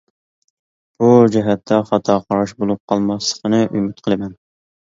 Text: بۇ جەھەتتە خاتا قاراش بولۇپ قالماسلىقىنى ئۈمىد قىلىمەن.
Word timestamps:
بۇ 1.03 1.09
جەھەتتە 1.35 1.79
خاتا 1.89 2.15
قاراش 2.23 2.57
بولۇپ 2.63 2.83
قالماسلىقىنى 2.93 3.61
ئۈمىد 3.71 4.03
قىلىمەن. 4.09 4.35